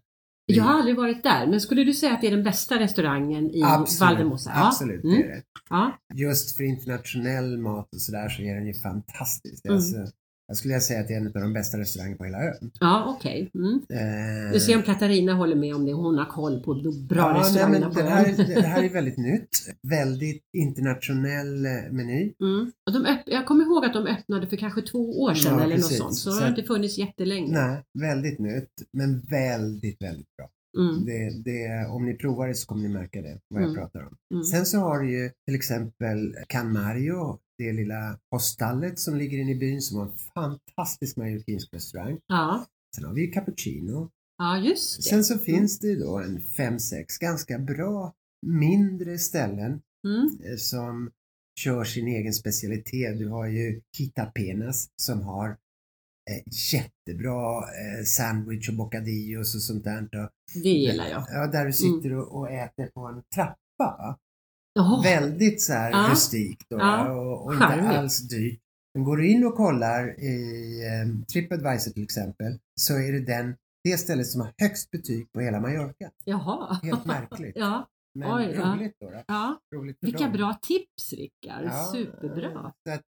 [0.46, 3.50] Jag har aldrig varit där, men skulle du säga att det är den bästa restaurangen
[3.50, 3.62] i
[4.00, 4.50] Valdemossa?
[4.54, 4.66] Ja.
[4.68, 5.16] Absolut, Mm.
[5.16, 5.42] det är det.
[5.70, 5.98] Ja.
[6.14, 9.64] Just för internationell mat och sådär så är den ju fantastisk.
[9.64, 9.76] Mm.
[9.76, 9.96] Alltså,
[10.46, 12.70] jag skulle säga att det är en av de bästa restaurangerna på hela ön.
[12.80, 13.50] Ja, okej.
[13.54, 13.80] Mm.
[13.90, 15.92] Eh, Du ser om Katarina håller med om det.
[15.92, 18.34] Hon har koll på de bra ja, men på det, här, ön.
[18.36, 19.48] det här är väldigt nytt.
[19.88, 22.32] Väldigt internationell eh, meny.
[22.40, 22.72] Mm.
[22.86, 25.64] Och de öpp- jag kommer ihåg att de öppnade för kanske två år sedan Ja,
[25.64, 25.90] eller precis.
[25.90, 26.14] något sånt.
[26.16, 27.52] Så, Så det har inte funnits jättelänge.
[27.52, 30.48] Nej, väldigt nytt, men väldigt, väldigt bra.
[30.78, 31.04] Mm.
[31.04, 33.80] Det, det, om ni provar det så kommer ni märka det, vad jag mm.
[33.80, 34.16] pratar om.
[34.34, 34.44] Mm.
[34.44, 39.52] Sen så har du ju till exempel Can Mario, det lilla poststallet som ligger inne
[39.52, 42.18] i byn som har en fantastisk mallorquinsk restaurang.
[42.26, 42.66] Ja.
[42.96, 44.10] Sen har vi Cappuccino.
[44.38, 45.02] Ja, just det.
[45.02, 48.14] Sen så finns det ju då en fem, sex ganska bra
[48.46, 50.38] mindre ställen mm.
[50.44, 51.10] Eh, som
[51.60, 53.18] kör sin egen specialitet.
[53.18, 55.48] Du har ju Kita Penas som har
[56.30, 60.08] eh, jättebra eh, sandwich och bocadillos och sånt där.
[60.62, 61.24] Det gillar jag.
[61.30, 62.18] Ja, där du sitter mm.
[62.18, 64.18] och, och, äter på en trappa.
[64.78, 65.02] Oh.
[65.02, 66.08] Väldigt så här ja.
[66.10, 67.12] rustikt och, ja.
[67.12, 68.60] och, och inte alls dyrt.
[68.94, 73.56] Men går du in och kollar i eh, Tripadvisor till exempel så är det den,
[73.84, 76.10] det stället som har högst betyg på hela Mallorca.
[76.24, 76.78] Jaha.
[76.82, 77.56] Helt märkligt.
[77.56, 77.88] ja.
[78.14, 79.10] Men Oj, roligt då.
[79.10, 79.22] då.
[79.26, 79.60] Ja.
[79.74, 80.32] Roligt Vilka dem.
[80.32, 82.72] bra tips Rickard, ja, superbra.
[82.90, 83.02] Att,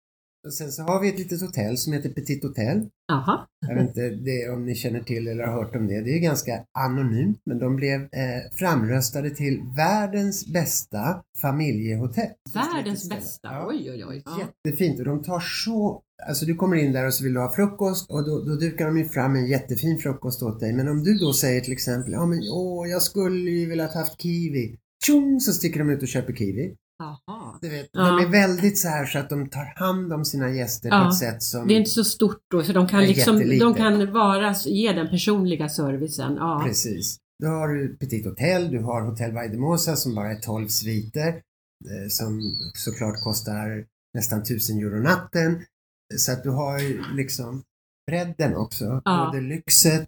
[0.46, 2.90] och sen så har vi ett litet hotell som heter Petit Hotel.
[3.12, 3.48] Aha.
[3.68, 6.02] Jag vet inte det, om ni känner till eller har hört om det.
[6.02, 12.30] Det är ganska anonymt men de blev eh, framröstade till världens bästa familjehotell.
[12.54, 13.48] Världens bästa?
[13.48, 13.68] Ja.
[13.70, 14.22] Oj, oj, oj.
[14.26, 14.40] Ja.
[14.66, 17.54] Jättefint och de tar så Alltså du kommer in där och så vill du ha
[17.54, 20.74] frukost och då, då dukar de ju fram en jättefin frukost åt dig.
[20.74, 24.22] Men om du då säger till exempel, ja men åh, jag skulle ju velat haft
[24.22, 26.76] kiwi tjong så sticker de ut och köper kiwi.
[27.00, 27.58] Aha.
[27.62, 28.02] Du vet, ja.
[28.02, 31.04] De är väldigt så här så att de tar hand om sina gäster ja.
[31.04, 31.68] på ett sätt som...
[31.68, 35.10] Det är inte så stort då så de kan liksom, de kan vara, ge den
[35.10, 36.36] personliga servicen.
[36.36, 36.62] Ja.
[36.66, 37.18] Precis.
[37.44, 42.08] Då har du Petit Hotel, du har Hotel Vaidemosa som bara är 12 sviter eh,
[42.10, 42.42] som
[42.74, 45.66] såklart kostar nästan 1000 euro natten.
[46.18, 46.80] Så att du har
[47.16, 47.64] liksom
[48.08, 49.26] bredden också, ja.
[49.26, 50.08] både lyxet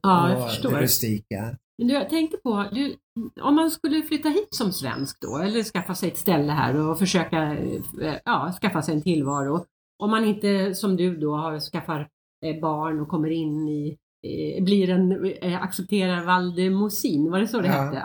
[0.63, 1.57] och det rustika.
[1.77, 2.95] Men du, jag tänkte på, du,
[3.41, 6.99] om man skulle flytta hit som svensk då, eller skaffa sig ett ställe här och
[6.99, 9.65] försöka eh, ja, skaffa sig en tillvaro.
[10.03, 12.07] Om man inte som du då har, skaffar
[12.45, 17.67] eh, barn och kommer in i eh, blir en, accepterar Valdemosin, var det så det
[17.67, 17.83] ja.
[17.83, 18.01] hette?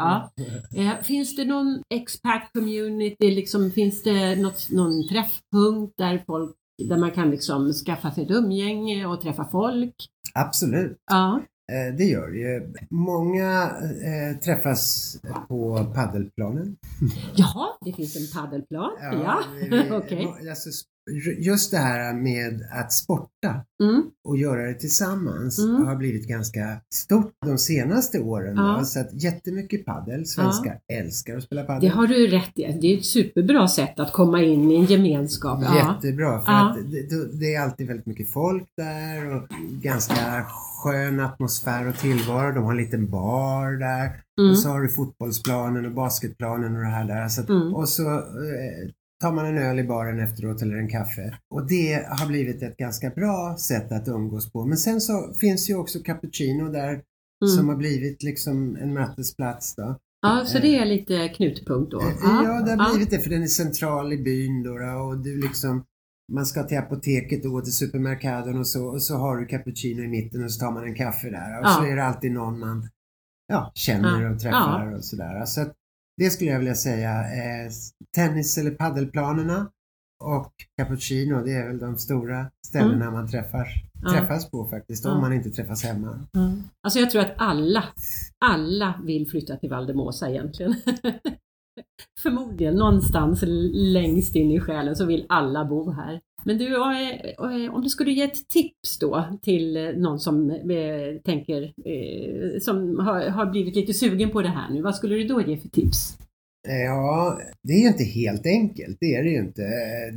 [0.70, 0.96] Ja.
[1.02, 6.56] Finns det någon expat community, liksom, finns det något, någon träffpunkt där, folk,
[6.88, 9.94] där man kan liksom skaffa sig ett umgänge och träffa folk?
[10.35, 10.98] Absolut.
[11.11, 11.40] Ja.
[11.70, 12.72] Eh, det gör det ju.
[12.90, 13.72] Många
[14.04, 15.16] eh, träffas
[15.48, 16.76] på paddelplanen.
[17.35, 18.90] Jaha, det finns en paddelplan?
[19.00, 19.42] Ja, ja.
[19.96, 20.26] okej.
[20.26, 20.48] Okay.
[20.48, 20.70] Alltså,
[21.38, 24.02] just det här med att sporta mm.
[24.28, 25.86] och göra det tillsammans mm.
[25.86, 28.56] har blivit ganska stort de senaste åren.
[28.56, 28.84] Ja.
[28.84, 30.26] Så att jättemycket paddel.
[30.26, 30.94] Svenskar ja.
[30.94, 31.80] älskar att spela paddel.
[31.80, 32.78] Det har du rätt i.
[32.80, 35.58] Det är ett superbra sätt att komma in i en gemenskap.
[35.62, 35.94] Ja.
[35.94, 39.48] Jättebra, för att det, det, är alltid väldigt mycket folk där och
[39.82, 40.44] ganska
[40.82, 42.54] skön atmosfär och tillvaro.
[42.54, 44.22] De har en liten bar där.
[44.40, 44.50] Mm.
[44.50, 47.28] Och så har du fotbollsplanen och basketplanen och det här där.
[47.28, 47.74] Så att, mm.
[47.74, 51.38] Och så eh, tar man en öl i baren efteråt eller en kaffe.
[51.50, 54.66] Och det har blivit ett ganska bra sätt att umgås på.
[54.66, 57.02] Men sen så finns ju också cappuccino där mm.
[57.56, 59.96] som har blivit liksom en mötesplats då.
[60.22, 62.02] Ja, så det är lite knutpunkt då?
[62.22, 65.85] Ja, det har blivit det för den är central i byn då, och du liksom
[66.33, 70.02] man ska till apoteket och gå till supermarknaden och så, och så har du cappuccino
[70.02, 71.76] i mitten och så tar man en kaffe där och ja.
[71.78, 72.88] så är det alltid någon man
[73.46, 75.44] ja, känner och träffar och sådär.
[75.44, 75.74] Så att,
[76.20, 77.24] det skulle jag vilja säga.
[78.14, 79.70] Tennis eller paddelplanerna
[80.24, 83.12] och cappuccino, det är väl de stora ställena mm.
[83.12, 83.68] man träffar,
[84.12, 86.26] träffas på faktiskt, om man inte träffas hemma.
[86.37, 86.62] Mm.
[86.83, 87.85] Alltså jag tror att alla,
[88.44, 90.74] alla vill flytta till Valdemosa egentligen.
[92.23, 96.21] Förmodligen någonstans längst in i själen så vill alla bo här.
[96.45, 96.77] Men du,
[97.71, 102.99] om du skulle ge ett tips då till någon som eh, tänker, eh, som
[103.35, 106.19] har blivit lite sugen på det här nu, vad skulle du då ge för tips?
[106.69, 109.62] Ja, det är ju inte helt enkelt, det är det ju inte.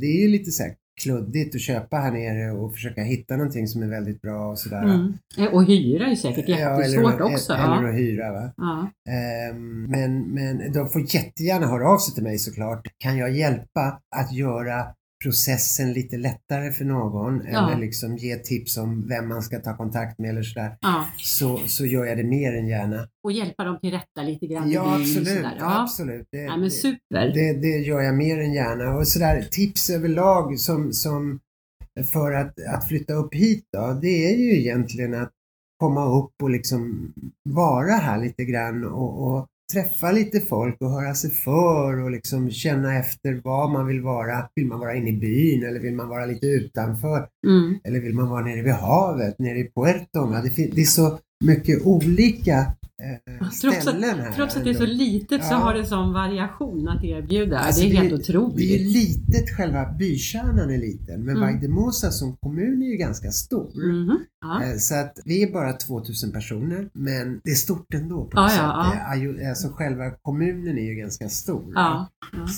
[0.00, 3.68] Det är ju lite så här kluddigt att köpa här nere och försöka hitta någonting
[3.68, 4.82] som är väldigt bra och sådär.
[4.82, 5.14] Mm.
[5.38, 7.52] Eh, och hyra är säkert jättesvårt ja, också.
[7.52, 7.88] Eller ja.
[7.88, 8.32] att hyra.
[8.32, 8.52] Va?
[8.56, 8.90] Ja.
[9.50, 12.88] Um, men, men de får jättegärna höra av sig till mig såklart.
[12.98, 14.86] Kan jag hjälpa att göra
[15.24, 17.70] processen lite lättare för någon ja.
[17.70, 20.76] eller liksom ge tips om vem man ska ta kontakt med eller sådär.
[20.80, 21.06] Ja.
[21.16, 23.08] Så, så gör jag det mer än gärna.
[23.24, 24.70] Och hjälpa dem till rätta lite grann.
[24.70, 25.82] Ja absolut, ja.
[25.82, 26.28] absolut.
[26.30, 27.32] Det, ja, men super.
[27.34, 28.96] Det, det, gör jag mer än gärna.
[28.96, 31.40] Och sådär tips överlag som, som
[32.12, 35.32] för att, att flytta upp hit då, det är ju egentligen att
[35.80, 41.14] komma upp och liksom vara här lite grann och, och träffa lite folk och höra
[41.14, 44.48] sig för och liksom känna efter vad man vill vara.
[44.54, 47.28] Vill man vara inne i byn eller vill man vara lite utanför?
[47.46, 47.78] Mm.
[47.84, 50.26] Eller vill man vara nere vid havet, nere i Puerto?
[50.26, 52.58] Det, det är så mycket olika
[53.02, 54.32] eh, trots ställen att, här.
[54.32, 55.56] Trots att det är så litet så Ja.
[55.56, 57.58] har det sån variation att erbjuda.
[57.58, 58.80] Alltså, det är helt Det är otroligt.
[58.80, 61.40] litet, själva bykärnan är liten, men Mm.
[61.40, 63.70] Vaidemosa som kommun är ju ganska stor.
[63.92, 64.64] Mhm, ja.
[64.64, 68.50] Eh, Så att vi är bara 2000 personer, men det är stort ändå på något
[68.56, 69.38] ja, sätt.
[69.42, 69.48] ja.
[69.48, 71.74] Alltså själva kommunen är ju ganska stor.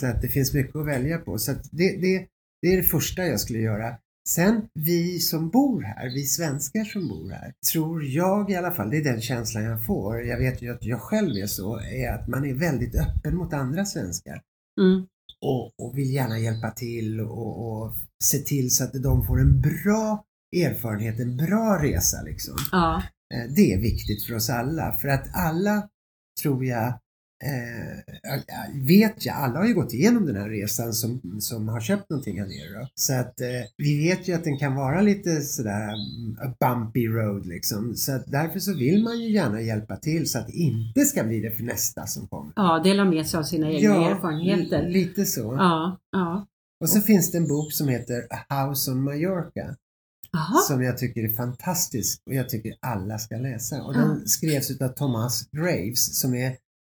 [0.01, 1.39] Så att det finns mycket att välja på.
[1.39, 2.27] Så att det, det,
[2.63, 3.95] det är det första jag skulle göra.
[4.29, 8.91] Sen vi som bor här, vi svenskar som bor här, tror jag i alla fall,
[8.91, 12.13] det är den känslan jag får, jag vet ju att jag själv är så, är
[12.13, 14.43] att man är väldigt öppen mot andra svenskar
[14.81, 15.07] Mm.
[15.41, 17.93] och, och vill gärna hjälpa till och, och
[18.25, 20.25] se till så att de får en bra
[20.57, 22.55] erfarenhet, en bra resa liksom.
[22.73, 23.03] ja.
[23.35, 25.89] Eh, Det är viktigt för oss alla för att alla
[26.43, 26.99] tror jag
[27.45, 32.11] eh, vet jag, alla har ju gått igenom den här resan som, som har köpt
[32.11, 32.89] någonting här nere då.
[32.95, 33.47] Så att eh,
[33.77, 37.95] vi vet ju att den kan vara lite sådär mm, a bumpy road liksom.
[37.97, 41.25] Så att därför så vill man ju gärna hjälpa till så att det inte ska
[41.25, 42.53] bli det för nästa som kommer.
[42.57, 44.83] ja, dela med sig av sina egna erfarenheter.
[44.89, 45.55] li- lite så.
[45.59, 46.47] Ja, ja.
[46.81, 49.77] Och så finns det en bok som heter A House on Mallorca
[50.33, 50.61] Jaha.
[50.69, 53.83] som jag tycker är fantastisk och jag tycker alla ska läsa.
[53.83, 53.99] Och Ja.
[54.01, 56.57] den skrevs utav Thomas Graves som är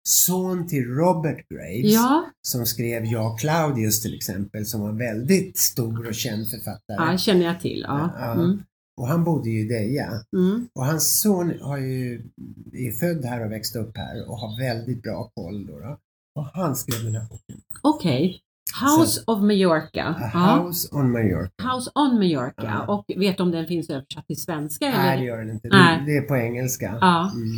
[0.09, 6.07] son till Robert Graves Ja, som skrev Jag Claudius till exempel som var väldigt stor
[6.07, 7.11] och känd författare.
[7.11, 7.85] ja, känner jag till.
[7.87, 8.09] Ja.
[8.19, 8.33] Ja.
[8.33, 8.63] Mm.
[8.97, 10.09] Och han bodde ju i Deja.
[10.33, 10.67] Mm.
[10.75, 12.23] Och hans son har ju,
[12.73, 15.79] är född här och växt upp här och har väldigt bra koll då.
[15.79, 15.97] då.
[16.35, 17.61] Och han skrev den här boken.
[17.81, 18.41] Okej.
[18.73, 20.15] House of Mallorca.
[20.33, 20.61] Ja.
[20.63, 21.63] House on Mallorca.
[21.73, 22.53] House on Mallorca.
[22.63, 22.85] Ja.
[22.87, 24.85] Och vet du om den finns översatt till svenska?
[24.85, 25.23] Nej, det Eller?
[25.23, 25.67] gör den inte.
[25.71, 25.99] Nej.
[25.99, 26.97] Det, det är på engelska.
[27.01, 27.31] Ja.
[27.35, 27.49] Mm.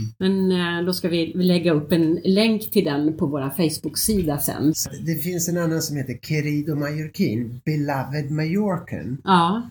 [0.49, 4.73] Men eh, då ska vi lägga upp en länk till den på vår Facebook-sida sen.
[5.05, 9.17] Det finns en annan som heter Querido Mallorquin, Beloved Mallorcan.
[9.23, 9.61] Ja,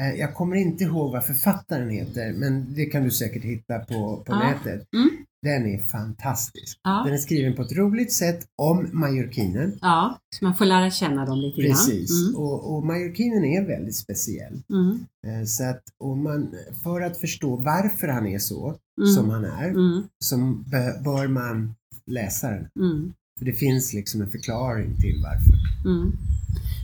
[0.00, 4.16] Eh, Jag kommer inte ihåg vad författaren heter, men det kan du säkert hitta på,
[4.26, 4.38] på Ja.
[4.38, 4.86] nätet.
[4.96, 5.10] Mm.
[5.42, 6.78] Den är fantastisk.
[6.82, 9.78] ja, Den är skriven på ett roligt sätt om mallorquinen.
[9.80, 10.18] ja.
[10.36, 12.10] Så man får lära känna dem lite Precis.
[12.26, 12.34] grann.
[12.36, 14.62] Och, och mallorquinen är väldigt speciell.
[14.70, 14.98] Mm.
[15.26, 19.14] Eh, Så att, och man, för att förstå varför han är så Mm.
[19.14, 20.02] som han är, Mm.
[20.24, 21.74] så bö- bör man
[22.06, 22.68] läsa den.
[22.80, 23.12] Mm.
[23.38, 25.88] För det finns liksom en förklaring till varför.
[25.90, 26.12] Mm.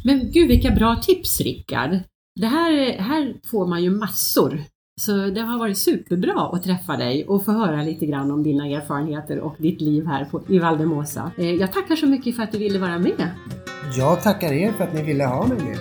[0.04, 1.98] Men gud vilka bra tips Rickard!
[2.40, 4.62] Det här, här får man ju massor.
[4.96, 8.66] Så det har varit superbra att träffa dig och få höra lite grann om dina
[8.66, 11.30] erfarenheter och ditt liv här på, i Valdemosa.
[11.38, 13.30] Eh, Jag tackar så mycket för att du ville vara med.
[13.98, 15.78] Jag tackar er för att ni ville ha mig med.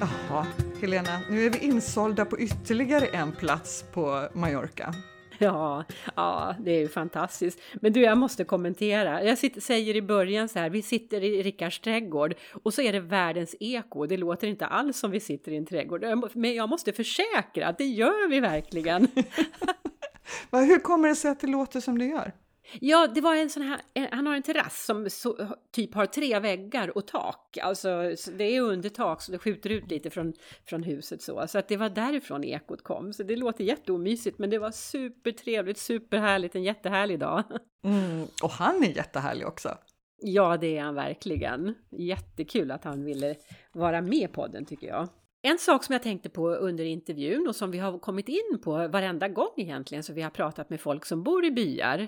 [0.00, 0.46] Jaha,
[0.80, 4.94] Helena, nu är vi insålda på ytterligare en plats på Mallorca.
[5.50, 5.84] Ja,
[6.16, 7.60] ja, det är ju fantastiskt.
[7.74, 9.24] Men du, jag måste kommentera.
[9.24, 12.92] Jag sitter, säger i början så här, vi sitter i Rickards trädgård och så är
[12.92, 14.06] det världens eko.
[14.06, 16.04] Det låter inte alls som vi sitter i en trädgård.
[16.34, 19.08] Men jag måste försäkra att det gör vi verkligen.
[20.50, 22.32] Hur kommer det sig att det låter som det gör?
[22.80, 25.36] Ja, det var en sån här, en- han har en terrass som så,
[25.72, 27.58] typ har tre väggar och tak.
[27.62, 30.32] Alltså så det är under tak så det skjuter ut lite från,
[30.66, 31.46] från huset så.
[31.48, 33.12] Så att det var därifrån ekot kom.
[33.12, 37.42] Så det låter jätteomysigt men det var supertrevligt, superhärligt, en jättehärlig dag.
[37.84, 39.78] Mm, och han är jättehärlig också.
[40.22, 41.74] Ja, det är han verkligen.
[41.90, 43.34] Jättekul att han ville
[43.72, 45.08] vara med på den tycker jag.
[45.42, 48.88] En sak som jag tänkte på under intervjun och som vi har kommit in på
[48.88, 52.06] varenda gång egentligen så vi har pratat med folk som bor i byar, eh,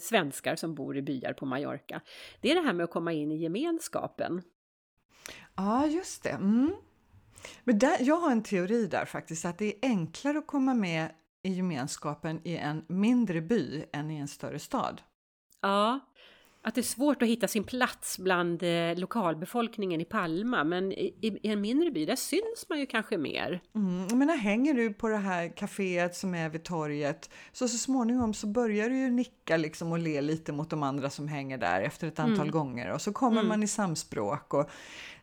[0.00, 2.00] svenskar som bor i byar på Mallorca,
[2.40, 4.42] det är det här med att komma in i gemenskapen.
[5.56, 6.30] Ja, just det.
[6.30, 6.74] Mm.
[7.64, 11.10] Men där, jag har en teori där faktiskt, att det är enklare att komma med
[11.42, 15.02] i gemenskapen i en mindre by än i en större stad.
[15.60, 16.00] Ja,
[16.68, 21.14] att det är svårt att hitta sin plats bland eh, lokalbefolkningen i Palma, men i,
[21.42, 23.60] i en mindre by där syns man ju kanske mer.
[23.74, 28.34] Mm, menar, hänger du på det här kaféet som är vid torget så så småningom
[28.34, 31.80] så börjar du ju nicka liksom och le lite mot de andra som hänger där
[31.82, 32.50] efter ett antal Mm.
[32.50, 33.48] gånger och så kommer Mm.
[33.48, 34.70] man i samspråk och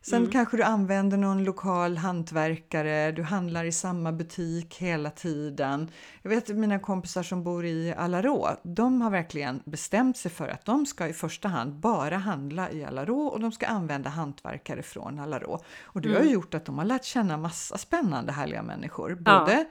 [0.09, 0.31] sen Mm.
[0.31, 5.89] kanske du använder någon lokal hantverkare, du handlar i samma butik hela tiden.
[6.21, 10.65] Jag vet mina kompisar som bor i Alarå, de har verkligen bestämt sig för att
[10.65, 15.19] de ska i första hand bara handla i Alarå och de ska använda hantverkare från
[15.19, 15.59] Alarå.
[15.83, 16.27] Och det har Mm.
[16.27, 19.21] ju gjort att de har lärt känna massa spännande härliga människor.
[19.25, 19.39] Ja.
[19.39, 19.65] Både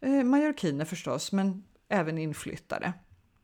[0.00, 2.92] eh, mallorquiner förstås, men även inflyttade.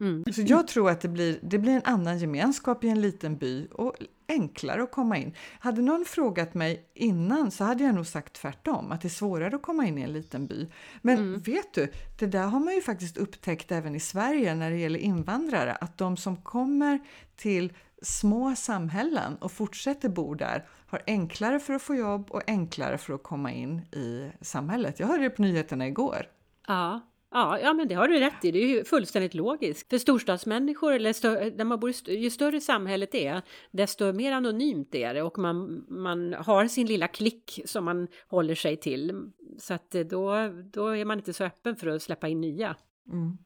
[0.00, 0.24] Mm.
[0.32, 3.66] Så jag tror att det blir, det blir en annan gemenskap i en liten by
[3.66, 3.94] och
[4.28, 5.34] enklare att komma in.
[5.58, 9.56] Hade någon frågat mig innan så hade jag nog sagt tvärtom, att det är svårare
[9.56, 10.66] att komma in i en liten by.
[11.02, 11.40] Men Mm.
[11.40, 14.98] vet du, det där har man ju faktiskt upptäckt även i Sverige när det gäller
[14.98, 16.98] invandrare, att de som kommer
[17.36, 22.98] till små samhällen och fortsätter bo där har enklare för att få jobb och enklare
[22.98, 25.00] för att komma in i samhället.
[25.00, 26.26] Jag hörde det på nyheterna igår.
[26.68, 27.00] Ja,
[27.34, 28.50] Ja, ja, men det har du rätt i.
[28.50, 29.90] Det är ju fullständigt logiskt.
[29.90, 35.14] För storstadsmänniskor, eller stö där man bor, ju större samhället är, desto mer anonymt är
[35.14, 39.30] det och man, man har sin lilla klick som man håller sig till.
[39.58, 42.76] Så att då, då är man inte så öppen för att släppa in nya.
[43.12, 43.38] Mm.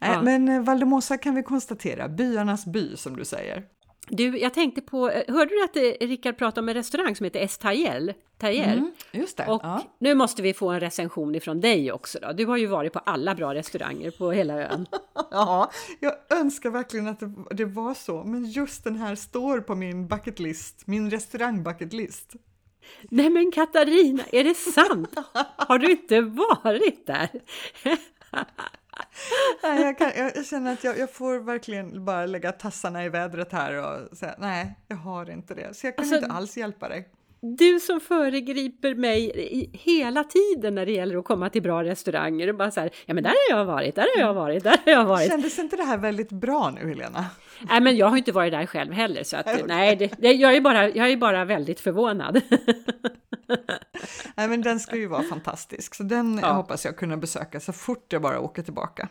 [0.00, 0.22] Ja.
[0.22, 3.64] Men eh, Valdemosa kan vi konstatera, byarnas by som du säger.
[4.08, 7.24] Du, jag tänkte på, eh, hörde du att eh, Rickard pratade om en restaurang som
[7.24, 8.14] heter Estayel?
[8.40, 9.46] Mm, just det.
[9.46, 9.82] Och ja.
[9.98, 12.32] nu måste vi få en recension ifrån dig också då.
[12.32, 14.86] Du har ju varit på alla bra restauranger på hela ön.
[15.30, 20.08] ja, jag önskar verkligen att det, var så, men just den här står på min
[20.08, 22.32] bucketlist, min restaurang bucketlist.
[23.10, 25.18] Nej men Katarina, är det sant?
[25.56, 27.28] Har du inte varit där?
[29.62, 33.52] nej, jag, kan, jag, känner att jag, jag, får verkligen bara lägga tassarna i vädret
[33.52, 35.76] här och säga nej, jag har inte det.
[35.76, 37.08] Så jag kan alltså, inte alls hjälpa dig.
[37.40, 42.54] Du som föregriper mig hela tiden när det gäller att komma till bra restauranger och
[42.54, 44.92] bara så här, ja men där har jag varit, där har jag varit, där har
[44.92, 45.28] jag varit.
[45.28, 47.26] Kändes inte det här väldigt bra nu Helena?
[47.68, 50.32] Nej men jag har inte varit där själv heller så att nej, nej det, det,
[50.32, 52.40] jag, är bara, jag är bara väldigt förvånad.
[54.34, 56.52] nej men den ska ju vara fantastisk så den ja.
[56.52, 59.08] hoppas jag kunna besöka så fort jag bara åker tillbaka.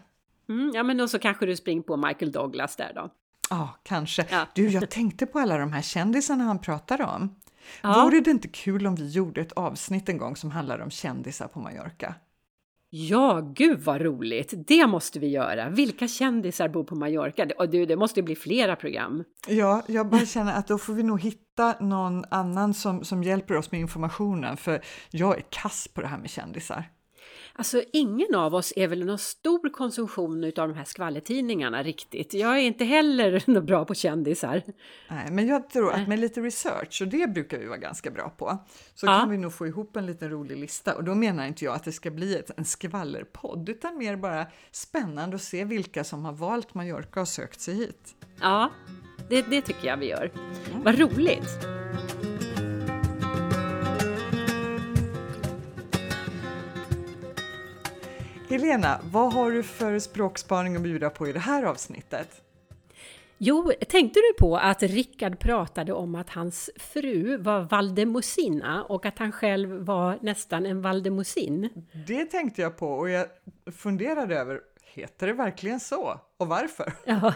[0.49, 3.09] Mm, ja men då så kanske du springer på Michael Douglas där då.
[3.49, 4.25] Ja, kanske.
[4.29, 4.47] Ja.
[4.55, 7.35] Du, jag tänkte på alla de här kändisarna han pratade om.
[7.81, 8.03] Ja.
[8.03, 11.47] Vore det inte kul om vi gjorde ett avsnitt en gång som handlar om kändisar
[11.47, 12.15] på Mallorca?
[12.95, 14.53] Ja, gud vad roligt!
[14.67, 15.69] Det måste vi göra.
[15.69, 17.47] Vilka kändisar bor på Mallorca?
[17.57, 19.23] Och du, det måste bli flera program.
[19.47, 23.57] Ja, jag bara känner att då får vi nog hitta någon annan som, som hjälper
[23.57, 26.89] oss med informationen, för jag är kass på det här med kändisar.
[27.55, 32.33] Alltså ingen av oss är väl någon stor konsumtion av de här skvallertidningarna riktigt.
[32.33, 34.61] Jag är inte heller något bra på kändisar.
[35.09, 38.29] Nej, men jag tror att med lite research, och det brukar vi vara ganska bra
[38.29, 38.57] på,
[38.95, 39.19] så ja.
[39.19, 40.95] kan vi nog få ihop en liten rolig lista.
[40.95, 44.45] Och då menar inte jag att det ska bli ett, en skvallerpodd, utan mer bara
[44.71, 48.15] spännande att se vilka som har valt Mallorca och sökt sig hit.
[48.41, 48.71] Ja,
[49.29, 50.31] det, det tycker jag vi gör.
[50.71, 50.83] Mm.
[50.83, 51.67] Vad roligt!
[58.53, 62.41] Helena, vad har du för språkspaning att bjuda på i det här avsnittet?
[63.37, 69.19] Jo, tänkte du på att Rickard pratade om att hans fru var Valdemosina och att
[69.19, 71.69] han själv var nästan en Valdemosin?
[72.07, 73.27] Det tänkte jag på och jag
[73.75, 76.19] funderade över, heter det verkligen så?
[76.37, 76.93] Och varför?
[77.05, 77.33] Ja,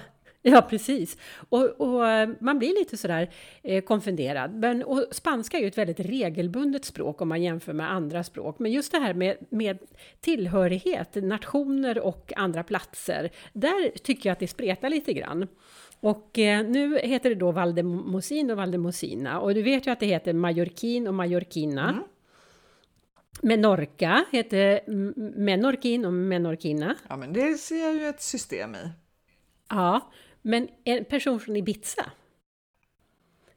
[0.51, 1.17] Ja, precis.
[1.49, 3.29] Och, och, eh, man blir lite sådär
[3.63, 4.55] eh, konfunderad.
[4.55, 8.59] Men, och spanska är ju ett väldigt regelbundet språk om man jämför med andra språk.
[8.59, 9.77] Men just det här med, med
[10.19, 15.47] tillhörighet, nationer och andra platser, där tycker jag att det spretar lite grann.
[15.99, 19.39] Och eh, nu heter det då Valdemosin och Valdemosina.
[19.39, 21.89] Och du vet ju att det heter Mallorquin och Mallorquina.
[21.89, 22.03] Mm.
[23.41, 24.81] Menorca heter
[25.39, 26.95] Menorquin och Menorquina.
[27.09, 28.89] Ja, men det ser jag ju ett system i.
[29.69, 32.11] Ja, men en person från Ibiza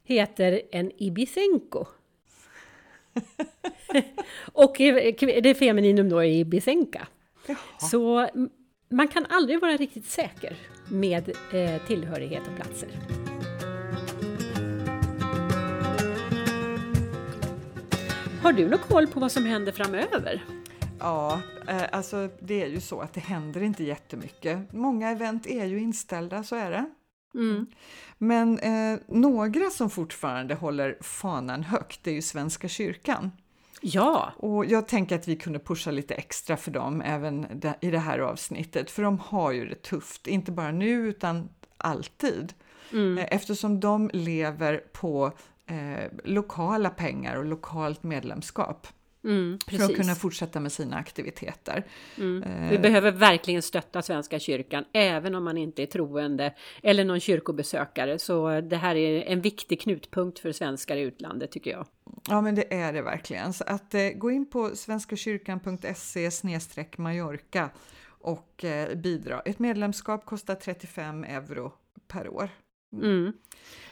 [0.04, 1.86] heter en Ibisenko.
[4.52, 4.74] och
[5.42, 7.08] det femininum då är Ibisenka.
[7.46, 7.56] Jaha.
[7.90, 8.28] Så
[8.88, 10.56] man kan aldrig vara riktigt säker
[10.90, 12.88] med eh, tillhörighet och platser.
[18.42, 20.42] Har du någon koll på vad som händer framöver?
[21.00, 24.72] Ja, eh, alltså det är ju så att det händer inte jättemycket.
[24.72, 26.90] Många event är ju inställda, så är det.
[27.34, 27.66] Mm.
[28.18, 33.30] Men eh, några som fortfarande håller fanan högt är ju Svenska kyrkan.
[33.80, 34.32] Ja!
[34.36, 38.18] Och jag tänker att vi kunde pusha lite extra för dem även i det här
[38.18, 42.52] avsnittet, för de har ju det tufft, inte bara nu utan alltid.
[42.92, 43.18] Mm.
[43.18, 45.32] Eh, eftersom de lever på
[45.66, 48.86] eh, lokala pengar och lokalt medlemskap.
[49.24, 51.86] Mm, för att kunna fortsätta med sina aktiviteter.
[52.18, 52.42] Mm.
[52.42, 57.20] Eh, Vi behöver verkligen stötta Svenska kyrkan, även om man inte är troende eller någon
[57.20, 58.18] kyrkobesökare.
[58.18, 61.86] Så det här är en viktig knutpunkt för svenskar i utlandet tycker jag.
[62.28, 63.52] Ja, men det är det verkligen.
[63.52, 66.30] Så att eh, gå in på svenskakyrkan.se
[66.96, 67.70] Mallorca
[68.20, 69.40] och eh, bidra.
[69.40, 71.72] Ett medlemskap kostar 35 euro
[72.08, 72.50] per år.
[72.92, 73.32] Mm.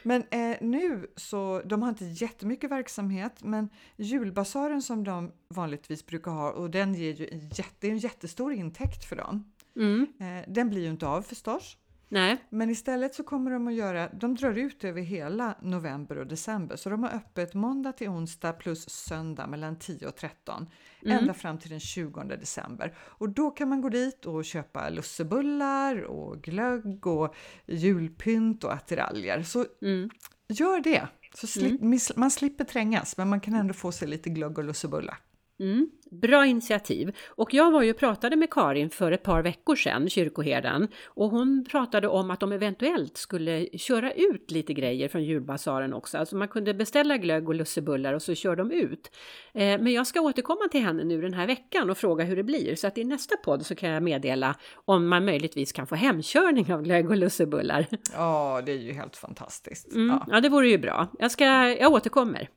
[0.03, 6.31] Men eh, nu så, de har inte jättemycket verksamhet, men julbasaren som de vanligtvis brukar
[6.31, 9.53] ha, och den ger ju en, jätte, en jättestor intäkt för dem.
[9.77, 10.07] Mm.
[10.21, 11.77] Eh, den blir ju inte av förstås.
[12.09, 12.45] Nej.
[12.51, 16.77] Men istället så kommer de att göra, de drar ut över hela november och december.
[16.77, 20.67] Så de har öppet måndag till onsdag plus söndag mellan 10 och 13.
[21.03, 21.19] Mm.
[21.19, 22.95] Ända fram till den 20 december.
[22.99, 27.35] Och då kan man gå dit och köpa lussebullar och glögg och
[27.67, 29.43] julpynt och attiraljer.
[29.43, 30.11] Så mm.
[30.49, 31.09] gör det!
[31.35, 31.99] Så slip, mm.
[32.17, 35.17] man slipper trängas men man kan ändå få sig lite glögg och lussebulla.
[35.61, 37.17] Mm, bra initiativ.
[37.29, 41.31] Och jag var ju och pratade med Karin för ett par veckor sedan, kyrkoherden, och
[41.31, 46.19] hon pratade om att de eventuellt skulle köra ut lite grejer från julbasaren också.
[46.19, 49.11] Alltså man kunde beställa glögg och lussebullar och så kör de ut.
[49.55, 52.45] Eh, men jag ska återkomma till henne nu den här veckan och fråga hur det
[52.45, 54.55] blir, så att i nästa podd så kan jag meddela
[54.85, 57.87] om man möjligtvis kan få hemkörning av glögg och lussebullar.
[58.15, 59.93] Ja, det är ju helt fantastiskt.
[59.93, 60.27] Mm, ja.
[60.31, 61.09] ja, det vore ju bra.
[61.19, 62.49] Jag, ska, jag återkommer.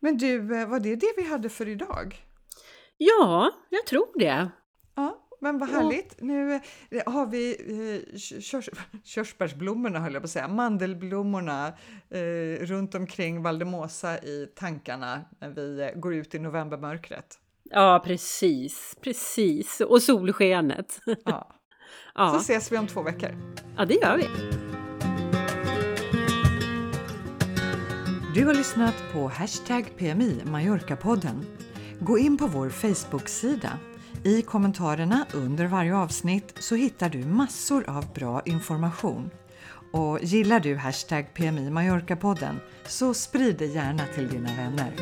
[0.00, 2.25] Men du, eh, var det det vi hade för idag?
[2.98, 4.50] Ja, jag tror det.
[4.94, 6.20] Ja, men vad härligt.
[6.20, 6.54] Nu
[6.90, 7.56] eh, har vi
[8.12, 8.68] eh, körs,
[9.04, 11.72] körsbärsblommorna, höll jag på att säga, mandelblommorna
[12.10, 17.38] eh, runt omkring Valdemosa i tankarna när vi eh, går ut i novembermörkret.
[17.70, 19.80] Ja, precis, precis.
[19.80, 21.00] Och solskenet.
[21.24, 21.50] Ja.
[22.14, 22.30] ja.
[22.32, 23.30] Så ses vi om två veckor.
[23.76, 24.26] Ja, det gör vi.
[28.34, 31.44] Du har lyssnat på Hashtag PMI Mallorca-podden.
[32.00, 33.78] Gå in på vår Facebook-sida.
[34.24, 39.30] I kommentarerna under varje avsnitt så hittar du massor av bra information.
[39.92, 44.92] Och gillar du Hashtag PMI Mallorca-podden så sprid det gärna till dina vänner.